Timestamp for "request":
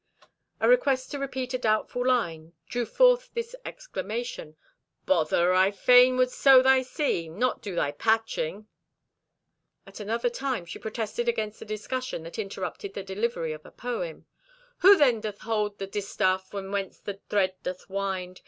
0.67-1.11